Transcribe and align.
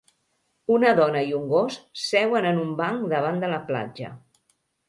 Una 0.75 0.93
dona 0.99 1.21
i 1.27 1.35
un 1.41 1.45
gos 1.51 1.77
seuen 2.05 2.49
en 2.53 2.65
un 2.65 2.75
banc 2.83 3.07
davant 3.15 3.39
de 3.45 3.51
la 3.55 3.61
platja. 3.71 4.11